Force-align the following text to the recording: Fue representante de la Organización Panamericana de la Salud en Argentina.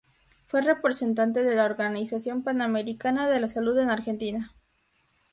Fue 0.47 0.61
representante 0.63 1.43
de 1.43 1.53
la 1.55 1.63
Organización 1.65 2.41
Panamericana 2.41 3.29
de 3.29 3.39
la 3.39 3.47
Salud 3.47 3.77
en 3.77 3.91
Argentina. 3.91 4.55